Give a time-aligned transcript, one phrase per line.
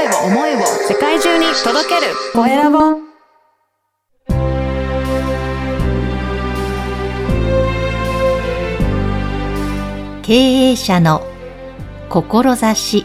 [0.00, 2.14] 声を思いを世界中に届ける。
[2.32, 2.78] コエラボ。
[10.22, 11.22] 経営者の
[12.08, 13.04] 志。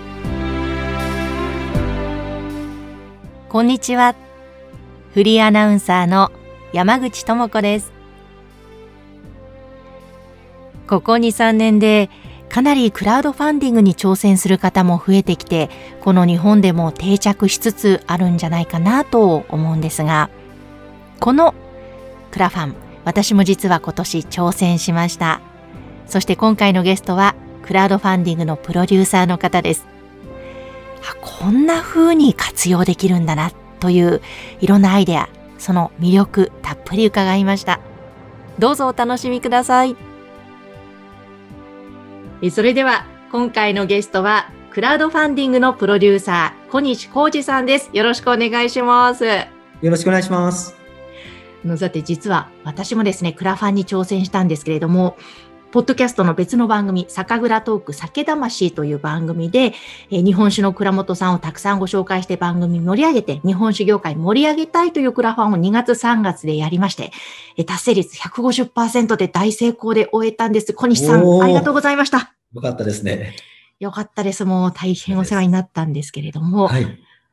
[3.50, 4.16] こんにちは。
[5.14, 6.32] フリーアナウンサーの
[6.72, 7.92] 山口智子です。
[10.88, 12.10] ここ2、3年で
[12.50, 15.70] かなりクラウドファンディングに挑戦する方も増えてきて、
[16.02, 20.30] この日本でも定着しつつあるんじゃないかなと思うんですが、
[21.20, 21.54] この
[22.32, 25.42] クラファン、私も実は今年挑戦しました。
[26.08, 29.86] そして今回のゲストは、クラウドファンディングのプロデューサーの方です。
[31.08, 34.22] あこんな風に活用できるんだなという
[34.60, 37.80] いろんなアイデア、その魅力たっぷり伺いました。
[38.60, 40.05] どうぞお楽しみください。
[42.52, 47.90] それでは今回のゲストはクラウドファンディングのプロデューサー小西浩二さんです。
[47.94, 49.26] よろしくお願いします。
[49.26, 49.46] よ
[49.82, 50.76] ろしくお願いします。
[51.64, 55.18] のさて実は私もですね、クラファンに挑戦したんですけれども、
[55.72, 59.74] ポッドキャストの別の番組、酒蔵トーク酒魂という番組で、
[60.10, 67.12] え日本酒の倉本さんをたくさんご紹介して番組盛り上げて、日本酒業界盛り上げたいというクラファンを2月3月でやりまして、
[67.58, 70.74] え達成率150%で大成功で終えたんです。
[70.74, 72.35] 小西さん、ありがとうございました。
[72.56, 73.36] よかったですね。
[73.80, 74.46] よかったです。
[74.46, 76.88] もう大変お世話になったんですけれども、はい、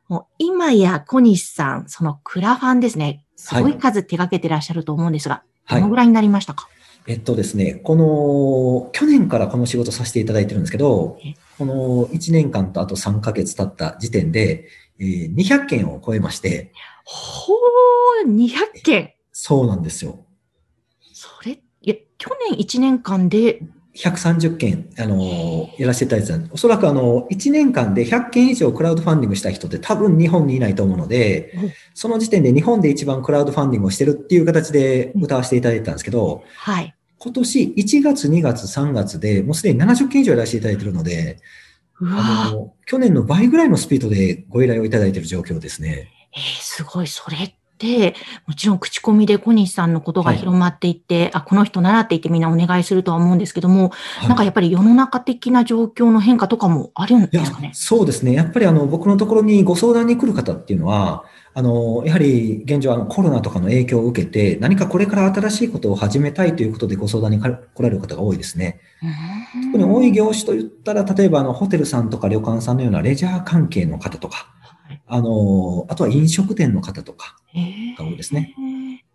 [0.09, 6.67] もう今や小西さん、そのクラファンですね、すごい数手掛けてらっしゃると思うんですが、はい、どのぐらいになりましたか、
[7.07, 11.17] えっとですね、この、去年からこの仕事させていただいてるんですけど、
[11.57, 14.67] この1年間とあと3ヶ月経った時点で、
[14.99, 16.73] えー、200件を超えまして。
[17.05, 20.25] ほー、200件そうなんですよ。
[21.13, 23.61] それ、いや、去年1年間で
[23.95, 31.53] 130件、あの、やらせていただいてたおそらくあの、1年間で100件以上クラウドファンディングした人って多分日本にいないと思うので、
[31.93, 36.95] その時点で日本で一番クラウドファンディングをしてるっていう形で歌わせていただいてたんですけど、はい。
[37.19, 41.37] 今年1月、2月、3月でもうすでに70件以上やらせていただいているので、
[42.01, 46.09] あの、去年の倍ぐらいのスピードでご依頼をいただいている状況ですね。
[46.35, 47.07] えー、すごい。
[47.07, 47.55] それ、
[48.47, 53.89] もちろん口コミで小西さんのことが広まっていって、はい、あ、この人習っていてみんなお願いするとは思うんですけども、
[54.19, 57.71] はい、なんかやっぱり世の中的な状況の変化とかもあるんですかね？
[57.73, 58.33] そうですね。
[58.33, 61.25] やっぱりあの、僕のところにご相談に来る方っていうのは、
[61.55, 68.79] あの、やはり現状あのコロナとかの影響を受けて、何かこれから新しいことを始めたいということでご相談に来られる方が多いですね。
[69.71, 74.47] 特に多い業種といったら、例えばあの、ホテルさんとか旅館さんのようなレジャー関係の方とか、
[75.07, 77.35] あの、あとは飲食店の方とか
[77.97, 78.55] が多いですね。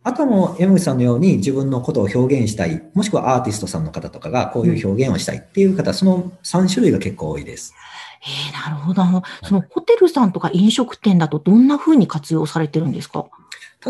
[0.04, 7.74] あとはもう山口さんのように自分のことを表現したい、もしくはアーティストさんの方とかがこういう表現をしたいっていう方、その3種類が結構多いです。
[8.22, 9.02] えー、なるほど。
[9.44, 13.26] そのホテルさんとか飲食店だとどんな風に活用されてるんですか？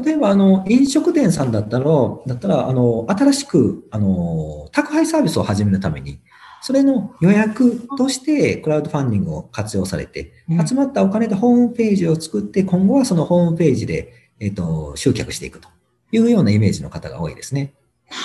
[0.05, 1.87] 例えば、あの、飲食店さんだったら、
[2.27, 6.21] だったら、あの、新しく、あの、宅配サービスを始めるために、
[6.61, 10.33] それの予約としてクラウドファンディングを活用されて、
[10.67, 15.69] 集まったお金でホームページを作って、今後はそのホームページで、えっ、と、集客していくと
[16.13, 17.75] いうようなイメージの方が多いですね。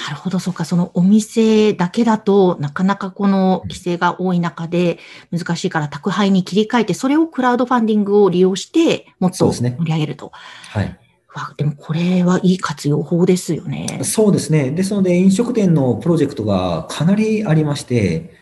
[0.06, 4.98] なるほど、そうか、そのお店だけだとなかなかこの規制が多い中で
[5.32, 10.32] 難しいから宅配に切り替えて、それをクラウドファンディングを利用してもっと盛り上げると。
[10.70, 11.00] はい。
[11.36, 14.00] わ、でもこれはいい活用法ですよね。
[14.04, 14.72] そうですね。
[14.72, 18.34] ですので、飲食店のプロジェクトがかなりありまして、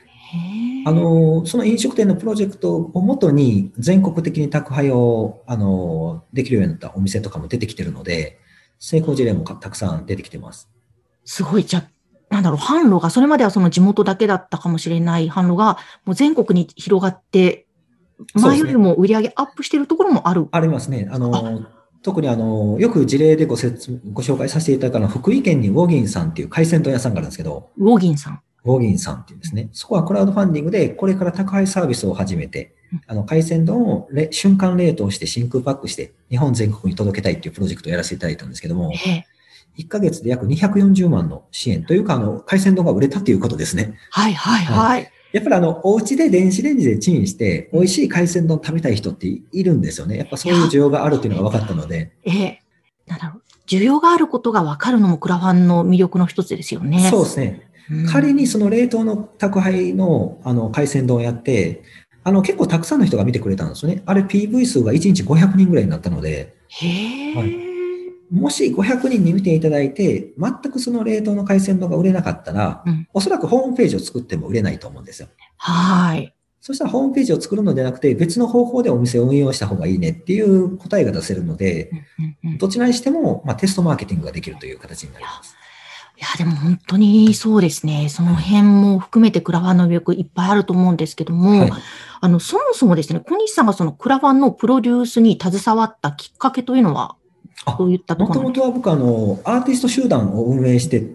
[0.86, 8.40] あの、その飲食店のプロジェクトをもとに全国的に宅配を、あの、できるようになったお店とかも出てきてるので、
[8.80, 10.70] 成功事例もたくさん出てきてます。
[11.24, 11.66] すごい。
[11.66, 11.88] じゃ
[12.32, 17.68] なんだろう、販路が、それまではその地元だけだったかもしれない販路が、もう全国に広がって、
[18.34, 21.10] 前よりも売り上げアップしてるところもある、ありますね。
[21.12, 21.62] あの、
[22.04, 27.70] 特にあの、よく事例でご説、ご紹介させていただいたのは、福井県にウォギンさんっていう海鮮丼屋さんがあるんですけど。
[27.78, 28.42] ウォギンさん。
[28.64, 29.70] ウォギンさんっていうんですね。
[29.72, 32.74] そこはクラウドファンディングで、これから宅配サービスを始めて、
[33.08, 38.92] あの、海鮮丼を瞬間冷凍して真空パックして、日本全国に届けたいっていうプロジェクトをやらせていただいたんですけども、
[39.78, 43.94] 1ヶ月で約240万の支援というか、あの、海鮮丼が売れたということですね。
[44.10, 45.12] はいはいはい。
[45.32, 50.18] やっぱりあの、お家で電子レンジでチンして、美味しい海鮮丼食べたい人っているんですよね。
[50.18, 52.12] やっぱそういう需要があるっていうのが分かったので。
[52.24, 52.62] ええ。
[53.08, 53.42] なんだろう。
[53.68, 57.08] 需要があることが分かるのもクラファンの魅力の一つですよね。
[57.10, 57.72] そうですね。
[58.12, 61.84] 仮にその冷凍の宅配のあの海鮮丼をやって、
[62.24, 64.04] あの結構たくさんの人が見てくれたんですよね。
[64.06, 66.56] あれ PV 数が1日500人ぐらいになったので。
[66.68, 67.71] へはい、
[68.32, 75.28] もし500人に見ていただいて、全くその冷凍の海鮮丼が売れなかったら、うん、おそらくホームページを作っても売れないと思うんですよ。
[75.58, 76.34] はい。
[76.62, 81.92] そしたらホームページを作るのではなくて、別の方法でお店を運用した方がいいねっていう答えが出せるので、
[82.58, 85.56] どちらにしても、まあ、テストマーケティングができるという形になります。
[86.18, 88.08] いや、でも本当にそうですね。
[88.10, 91.72] その辺も含めてクラファンの魅力いっぱいあると思うんですけども、はい
[92.22, 97.16] あの、そもそもですね、小西さんがそのクラファンのプロデュースに携わったきっかけというのは、
[97.66, 101.08] あどういったともところなんですかもとは僕、あの、アーティスト集団を運営して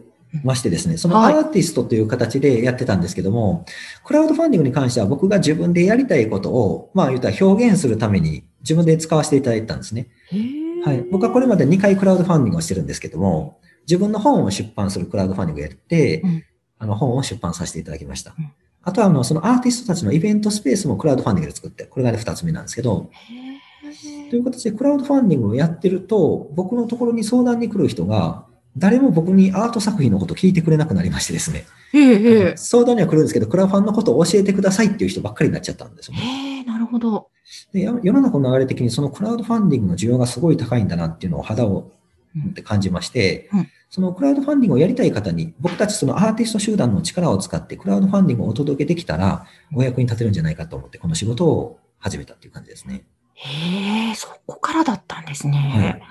[0.44, 3.64] ましてですね、そのはいアーティストという形でやってたんですけども、
[4.04, 10.08] クラウドファンディングに関しては僕が自分でやりたいことを、まあ言ったら表現するために自分で使わせていただいたんですね。
[10.84, 11.02] はい。
[11.10, 16.44] 僕はこれまで2回クラウドファンディングをしてるんですけども、自分の本を出版するクラウドファンディングをやって、うん
[16.78, 18.34] あの本を出版させていただきました。
[18.38, 18.52] うん
[18.86, 23.10] あとはあの、そのアーティストたちのイベントスペースもクラウドファンディングで作って、これが2つ目なんですけど、
[24.30, 28.46] という形でクラウドファンディングをやってると、僕のところに相談に来る人が、
[28.76, 31.64] 誰も僕にアート作品のことを聞いてくれなくなりましてですね。
[31.92, 36.60] へーへー相談には来るんですけど、クラファンのことを教えてくださいっていう人ばっかりになっちゃったんですよね。
[36.60, 37.28] へーなるほど。
[37.72, 41.92] でや世の中の流れ的にそのクラウドファンディングの需要がすごい高いんだなっていうのを肌を
[42.34, 53.04] 持って感じまして、うんそのクラウドファンディングをやりたい方に、僕たちそのアーティスト集団の力を使ってクラウドファンディングをお届けできたら、お役に立てるんじゃないかと思って、この仕事を始めたっていう感じですね。
[53.36, 56.02] へえ、そこからだったんですはね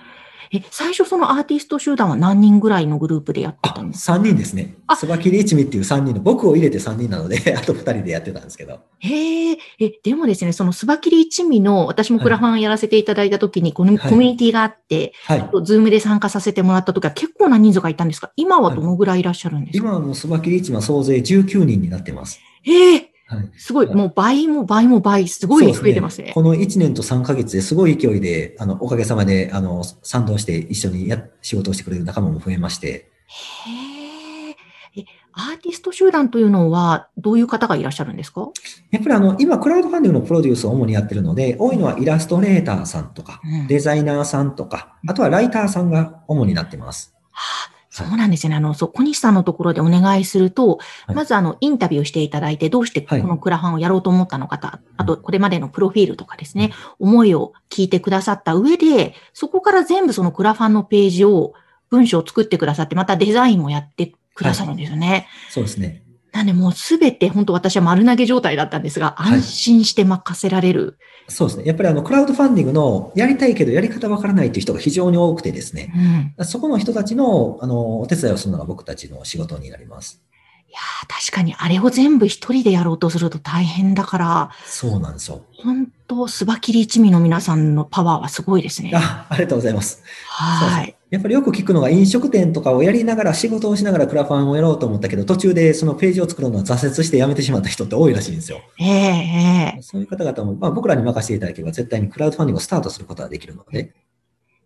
[0.54, 0.58] い。
[0.58, 4.96] え、最初そのアーティスト集団は何人ぐらいのグループでやってあ、たんですか？3人ですねあ。
[4.96, 8.80] スバキリ一味っていう3人の、僕を入れて3人なので、 あと2人でやってたんですけど。
[9.00, 15.50] へえ、え、でもですね、そのスバキリ一味の、私もクラファンやらせていただいたときに、このはいコミュニティがあって、はい。
[15.64, 22.40] Zoom で参加させてもらったときは結構な人数がいたんですが、今はどのぐらいいらっしゃるんですか、今はもうスバキリ一味は総勢19人になってます。
[22.68, 23.52] ええはい。
[23.58, 26.32] すごい、もう倍も倍も倍、すごい増えてますね。
[26.36, 34.56] この1年と3ヶ月ですごい勢いで、あの、おかげさまで、あの、賛同して一緒にや仕事をしてくれる仲間も増えまして、へえ。
[35.02, 38.48] え、アーティスト集団というのは、どういう方がいらっしゃるんですか？
[38.92, 47.14] やっぱりあの、今、クラウドファンディングのプロデュースを主にやってるので、多いのはイラストレーターさんとか、うんデザイナーさんとか、あとはライターさんが主になってます。
[47.32, 48.58] はあそうなんですよね。
[48.58, 61.54] あの、そう、小西さんのところでお願いすると、はいまずあの、インタビューしていただいて、どうしてこはいのクラファンをやろうと思ったのかと、あと、これまでのプロフィールとかですね、思いを聞いてくださった上で、そこから全部そのクラファンのページを、
[61.90, 65.28] 文章を作ってくださって、またデザインもやってくださるんですよね。
[65.50, 66.05] そうですね。
[66.36, 70.98] なんでもうすべて本当私は丸投げ状態だったんですが、はい安心して任せられる。
[71.30, 71.66] そうですね。
[71.66, 75.94] やっぱりあの、クラウドファンディングのやりたいけどやり方わからないという人が非常に多くてですね。
[76.38, 76.46] うん。
[76.46, 80.22] そこの人たちの、あの、お手伝いをするのが僕たちの仕事になります。
[80.68, 85.42] いやー確かにあれを全部一人でやろうとすると大変だから、そうなんですよ。
[85.64, 88.92] 本当、スバキリ一味の皆さんのパワーはすごいですね。
[88.94, 90.04] あ、ありがとうございます。
[90.28, 90.95] はい。
[91.12, 98.62] やっぱりよく聞くのが飲食店とかをやりながら仕事をしながらクラファンをやろうと思ったけど、途中でそのページを作るのを挫折してやめてしまった人って多いらしいんですよ。
[98.80, 103.94] ええええそういう方々も、まあ、僕らに任せていただければ絶対にクラウドファンディングをスタートすることができるので、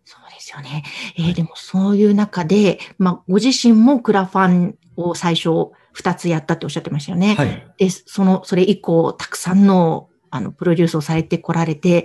[0.04, 0.82] そうですよね。
[1.18, 7.34] えーでもそういう中で、まあ、ご自身もクラファンを最初二つやったっておっしゃってましたよね。
[7.34, 7.74] はい。
[7.78, 12.04] で、その、それ以降、たくさんの、あの、プロデュースをされてこられて、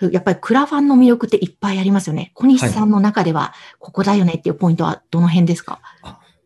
[0.00, 2.32] やっぱりクラファンの魅力っていっぱいありますよね。
[2.34, 5.80] 小西さんの中では、ここだよねっていうポイントはどの辺ですか？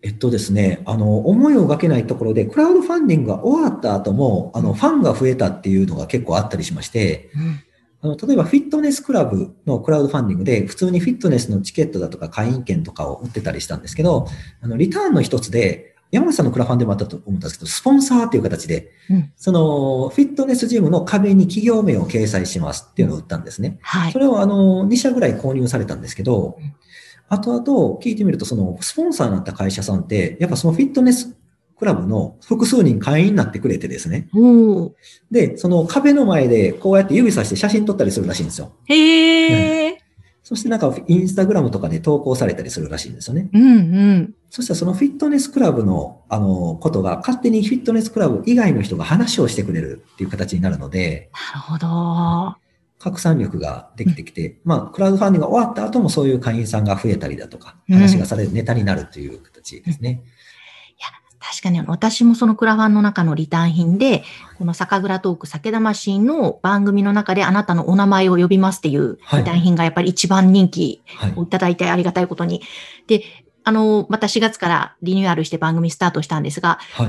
[0.02, 7.30] えっとですね、あの、思いをがけないところで、クラウドファンディングが終わった後も、あの、ファンが増えたっていうのが結構あったりしまして、
[8.02, 8.12] うん。
[8.12, 14.26] あの、例えばフィットネスクラブのクラウドファンディングで、普通にフィットネスのチケットだとか会員券とかを売ってたりしたんですけど、
[14.62, 23.78] あの、リターンの一つで、山口さんのクラファンでもあったと思ったんですけど、スポンサーっていう形で、うんその、フィットネスジムの壁に企業名を掲載しますっていうのを売ったんですね。
[23.82, 24.18] はいそ。
[24.18, 26.74] れをあの、2社ぐらい購入されたんですけどうん、
[27.28, 31.36] 後々聞いてみると、その、スポンサーになった会社さんって、やっぱそのフィットネス
[31.80, 34.28] クラブの複数人会員になってくれてですね。
[34.34, 34.92] おー
[35.30, 38.72] で、その壁の前でこうやって指さして写真撮ったりするらしいんですよ。
[38.84, 39.79] へえ。
[40.50, 43.48] そしてなんかインスタグラムとかで投稿されたりするらしいんですよね。
[43.52, 43.70] うんう
[44.14, 44.34] ん。
[44.50, 52.56] そしたらそのフィットネスクラブの、あの、ことが勝手にフィットネスクラブ以外の人が話をしてくれるっていう形になるので、なるほど。
[52.98, 60.20] 拡散力ができてきて、まあ、クラウドファンディングが終わった後もそういう会員さんが増えたりだとか、うん話がされるネタになるという形ですね。
[61.40, 64.24] 確かに私もそのクラファンの中のリターン品で、
[64.58, 71.42] この酒蔵トーク酒魂の番組の中であなたのお名前を呼びますっていうはいリターン品がやっぱり一番人気はいを。
[71.42, 72.62] いただいてありがたいことに。
[73.06, 73.24] で、
[73.70, 77.04] あの、また4月からリニューアルして番組スタートしたんですが、は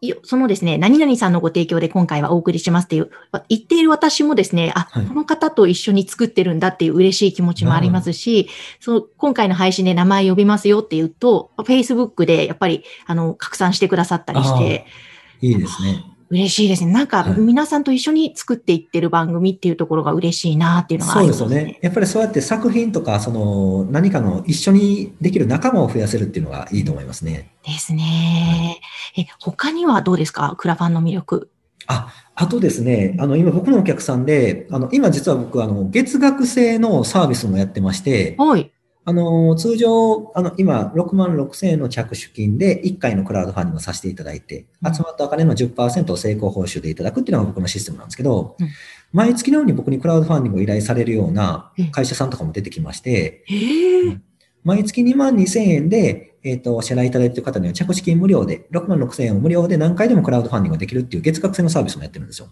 [0.00, 0.14] い。
[0.24, 8.48] そのですね、何々さんのご提供で今回はお送りしますっていう、わ言っている私もですね、あ、はいこの方と一緒に作ってるんだっていう嬉しい気持ちもありますし、
[8.80, 14.86] その今回の配信で名前呼びますよって言うと、Facebook でやっぱりあの拡散してくださったりして、
[15.42, 16.04] いいですね。
[16.32, 16.92] 嬉しいですね。
[16.92, 21.78] なんか、はい皆さんと一緒に作っていってる番組っていうところが嬉しいなっていうのがあそうりますですよね。
[21.82, 27.52] やっぱりそうやって作品とか、その何かの一緒にできる仲間を増やせるっていうのがいいと思いますね。
[27.66, 28.80] ですね。
[29.16, 30.54] え、他にはどうですか？
[30.56, 31.50] クラファンの魅力。
[31.86, 38.72] あ、あとですね、あの、今僕のお客さんで、あの、今実は僕、あの、月額制のサービスもやってまして、はい。
[39.04, 44.94] あの、通常、あの、今、6万6千円の着手金で1回のクラウドファンディングをさせていただいて、うん。
[44.94, 48.68] 集まったお金の10%を成功報酬でいただくっていうのが僕のシステムなんですけどうん、
[49.12, 53.44] 毎月のように僕にクラウドファンディングを依頼されるようなうん会社さんとかも出てきまして。
[54.64, 62.48] 毎月2万2千円で、えっ、と、お支払いいただいている方には着手金無料で、6万6千円を無料で何回でもクラウドファンディングができるっていう月額制のサービスもやってるんですよ。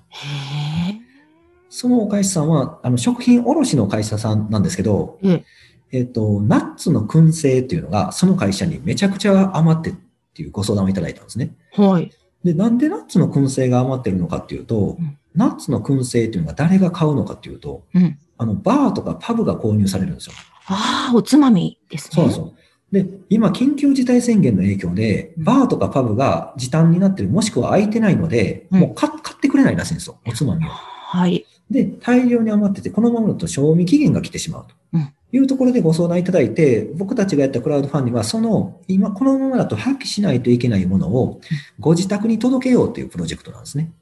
[1.69, 5.45] そのお会社さんは、あの、食品卸の会社さんなんですけど、え
[5.93, 9.95] えっ、と、ナッツの燻製っていうのが、その会社にめちゃくちゃ余ってっ
[10.35, 11.55] ていうご相談をいただいたんですね。
[11.73, 12.11] はい。
[12.45, 18.19] で、なんでナッツの燻製が余ってるのかっていうと、うんナッツの燻製っていうのが誰が買うのかっていうと、うん。
[18.37, 20.33] あの、バーとかパブが購入されるんですよ。
[20.67, 22.31] ああ、おつまみですね。
[22.33, 22.55] そうなん
[22.91, 30.69] で今、緊急事態宣言の影響で、うんバーとかパブが時短になってる、もしくは空いてないので、うんもう買買ってくれないらしいんですよ、おつまみを。
[30.69, 31.47] はい。
[31.71, 34.75] で、大量に余ってて、このままだと賞味期限が来てしまうと。
[34.95, 41.41] うんいうところでご相談いただいて、僕たちがやったクラウドファンディングは、その、今、このままだと破棄しないといけないものを、
[41.79, 43.93] ご自宅に届けようというプロジェクトなんですね。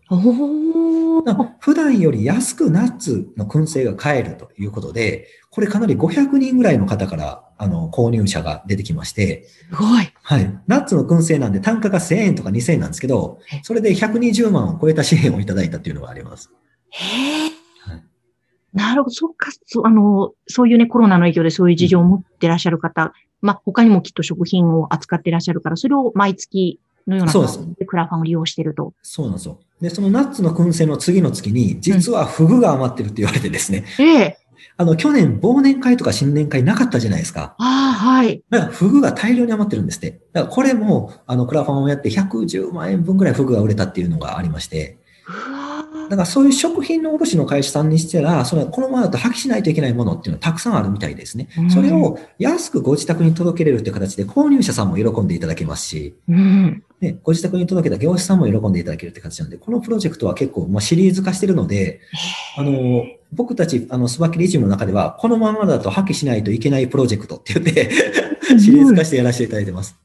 [1.60, 10.10] 普段より安くナッツの燻製が買えるということで、これかなり500人ぐらいの方から、あの、購入者が出てきまして、すごい。
[10.22, 10.58] はい。
[10.66, 16.50] ナッツの燻製なんで単価が1000円とか2000円なんですけどえ、それで120万を超えた支援をいただいたっていうのがあります。
[16.90, 17.57] へえ。
[18.74, 19.14] はいなるほど。
[19.14, 28.92] そっか、そう、あの、そういうね、コロナの影響でそういう事情を持ってらっしゃる方、まあ、他にもきっと食品を扱ってらっしゃるから、それを毎月のような形でクラファンを利用していると。
[29.02, 29.58] そうなんですよ。
[29.80, 34.38] で、そのナッツの燻製の次の月に、実はフグが余ってるって言われてですね、ええ。
[34.76, 37.54] あの、去年忘年会とか新年会なかったじゃないですか。
[37.58, 38.42] ああ、はい。
[38.50, 40.20] だからフグが大量に余ってるんですって。
[40.32, 44.98] だからこれも、あの、クラファンをやって110万円分ぐらいフグが売れたっていうのがありまして、
[45.28, 45.57] うわ
[46.08, 51.70] だからそういう食品の卸の会社さんにしたら、そのこのままだと破棄しないといけないものっていうのはたくさんあるみたいですねうん。
[51.70, 56.82] それを安くご自宅に届けれるって形で購入者さんも喜んでいただけますし、うん。
[57.00, 62.00] ね、ご自宅に届けた業者さんも喜んでいただけるって形なんで、このプロジェクトは結構まあシリーズ化してるので、
[62.56, 67.90] あの、僕たち、あの、スバキリチームの中では、このままだと破棄しないといけないプロジェクトって言って、
[68.58, 69.96] シリーズ化してやらせていただいてます。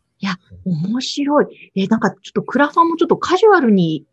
[0.66, 1.72] 面白い。
[1.76, 4.06] え、なんかちょっとクラファンもちょっとカジュアルに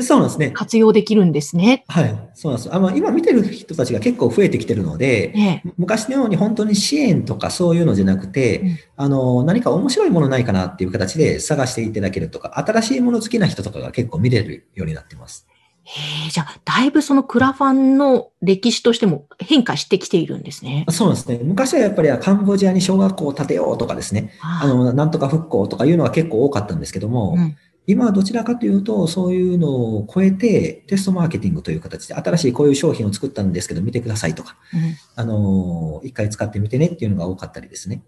[0.00, 0.50] そうなんですね。
[0.52, 1.84] 活用できるんですね。
[1.88, 2.30] はい。
[2.32, 2.74] そうなんです。
[2.74, 5.62] あの、今見てる人たちが結構増えてきてるので、ええ。
[5.76, 15.46] 昔のように本当に支援とかそういうのじゃなくて、うんあの、何か面白いものないかなっていう形で探していただけるとか、新しいもの好きな人とかが結構見れるようになってます。
[15.84, 20.86] へえ、じゃあ、だいぶそのクラファンの歴史としても変化してきているんですね。
[20.90, 21.40] そうですね。
[21.42, 38.02] 昔はやっぱりカンボジアに小学校を建てようとかですね、あの、なんとか復興とかいうのが結構多かったんですけども、うん今はどちらかというと、そういうのを超えて、テストマーケティングという形で、新しいこういう商品を作ったんですけど、見てくださいとか、うんあの、一回使ってみてねっていうのが多かったりですね。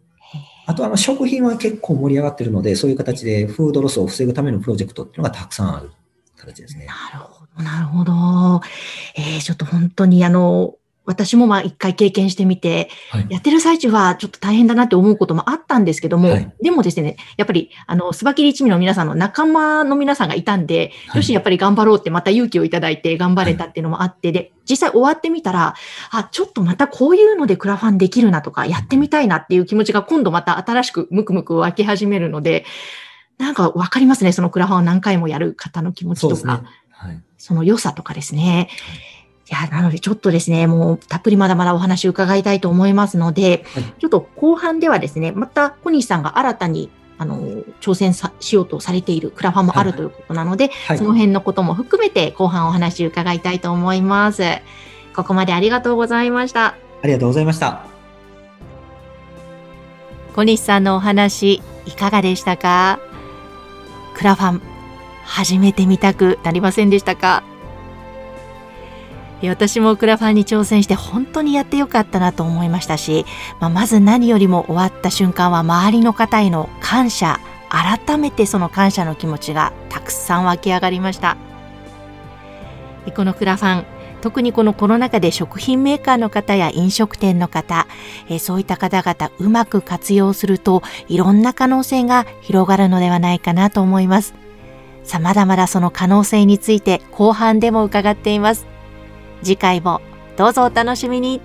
[0.66, 5.90] あと、あの、食品は結構盛り上がってるので、そういう形でフードロスを防ぐためのプロジェクトっていうのがたくさんある
[6.36, 6.86] 形ですね。
[6.86, 8.60] なるほど、なるほど。
[9.16, 10.76] えー、ちょっと本当にあの、
[11.06, 13.26] 私もまあ一回経験してみて、はい。
[13.28, 25.74] やってる最中はちょっと大変だなって思うこともあったんですけども、はいでもですね、やっぱり、あの、スバキリ一味の皆さんの仲間の皆さんがいたんで、はいよし、やっぱり頑張ろうってまた勇気をいただいて頑張れたっていうのもあって、で、実際終わってみたら、
[26.10, 32.64] あ、ちょっとまたこういうのでクラファンできるなとか、やってみたいなっていう気持ちが今度また新しくムクムク湧き始めるので、
[33.36, 36.36] なんかわかりますね、そのクラファンを何回もやる方の気持ちとか。
[37.36, 37.58] そね。
[37.58, 38.68] の良さとかですね。
[39.50, 47.40] いや、なのでちょっとですね、もうたっぷりまだまだお話伺いたいと思いますので、はいちょっと後半ではですね、また小西さんが新たにあの
[47.80, 54.42] 挑戦さしようとされているクラファンもあるはいということなので、はいその辺のことも含めて後半お話伺いたいと思います。
[55.14, 56.74] ここまでありがとうございました。
[57.02, 57.84] ありがとうございました。
[60.34, 62.98] 小西さんのお話いかがでしたか？
[64.16, 64.62] クラファン
[65.24, 67.44] 始めてみたくなりませんでしたか？
[69.48, 73.24] 私もクラファンに挑戦して本当にやってよかったなと思いましたし、
[73.60, 81.36] まあ、まず何よりも終わった瞬間は周りの方への感謝改めてその感謝の気持ちがたくさん湧き上がりました
[83.14, 83.86] このクラファン
[84.22, 87.86] 特にこのコロナ禍で食品メーカーの方や飲食店の方
[88.28, 94.34] えそういった方々うまく活用するといろんな可能性が広がるのではないかなと思います。
[95.04, 98.73] さまだまだその可能性について後半でも伺っています。
[99.44, 100.00] 次回も
[100.36, 101.40] どうぞお楽しみに。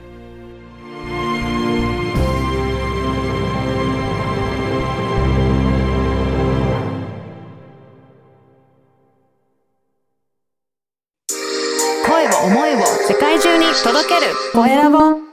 [12.08, 15.28] 声を思いを世界中に届けるコエラボ